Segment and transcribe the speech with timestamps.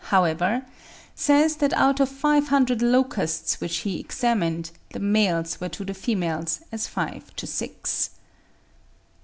[0.05, 0.65] however,
[1.13, 6.59] says that out of 500 locusts which he examined, the males were to the females
[6.71, 8.09] as five to six.